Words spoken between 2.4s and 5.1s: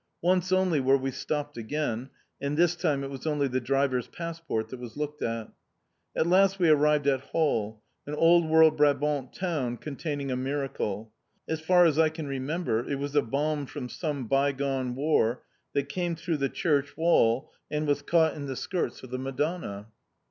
and this time it was only the driver's passport that was